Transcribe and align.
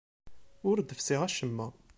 Ur 0.69 0.77
d-fessiɣ 0.79 1.21
acemma. 1.27 1.67